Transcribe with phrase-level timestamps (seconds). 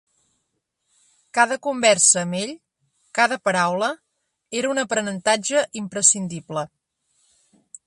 [1.37, 2.53] Cada conversa amb ell,
[3.19, 3.91] cada paraula,
[4.63, 6.65] era un aprenentatge imprescindible.